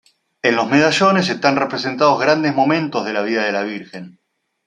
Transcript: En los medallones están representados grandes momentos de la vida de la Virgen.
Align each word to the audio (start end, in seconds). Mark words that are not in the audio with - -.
En 0.41 0.55
los 0.55 0.67
medallones 0.67 1.29
están 1.29 1.57
representados 1.57 2.19
grandes 2.19 2.55
momentos 2.55 3.05
de 3.05 3.13
la 3.13 3.21
vida 3.21 3.43
de 3.45 3.51
la 3.51 3.61
Virgen. 3.61 4.19